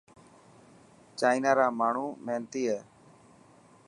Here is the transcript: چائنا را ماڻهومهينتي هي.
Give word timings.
چائنا 1.19 1.51
را 1.59 1.67
ماڻهومهينتي 1.79 2.61
هي. 2.71 2.79